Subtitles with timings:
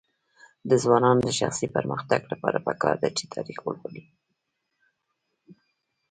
[0.69, 4.03] د ځوانانو د شخصي پرمختګ لپاره پکار ده چې تاریخ ولولي.